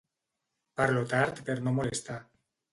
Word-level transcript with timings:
Parlo 0.81 1.05
tard 1.13 1.45
per 1.51 1.59
no 1.69 1.77
molestar. 1.79 2.21